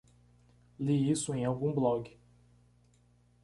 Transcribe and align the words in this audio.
Li 0.87 0.95
isso 1.11 1.31
em 1.35 1.45
algum 1.45 1.71
blog 1.75 2.11